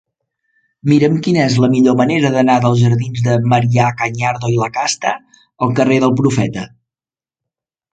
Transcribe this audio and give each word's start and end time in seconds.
Mira'm 0.93 1.19
quina 1.27 1.43
és 1.49 1.57
la 1.65 1.69
millor 1.73 1.99
manera 1.99 2.33
d'anar 2.37 2.57
dels 2.65 2.81
jardins 2.85 3.23
de 3.29 3.37
Marià 3.55 3.93
Cañardo 4.03 4.53
i 4.57 4.59
Lacasta 4.67 5.17
al 5.69 5.81
carrer 5.83 6.05
del 6.07 6.21
Profeta. 6.25 6.71